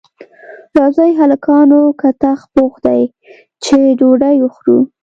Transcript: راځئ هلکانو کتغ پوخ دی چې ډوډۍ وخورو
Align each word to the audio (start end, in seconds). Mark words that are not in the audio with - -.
راځئ 0.77 1.11
هلکانو 1.21 1.79
کتغ 2.01 2.39
پوخ 2.53 2.73
دی 2.85 3.01
چې 3.63 3.75
ډوډۍ 3.99 4.37
وخورو 4.41 4.77